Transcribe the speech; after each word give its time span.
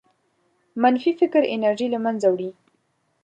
منفي 0.81 1.11
فکر 1.19 1.41
انرژي 1.55 1.87
له 1.93 1.99
منځه 2.05 2.27
وړي. 2.33 2.51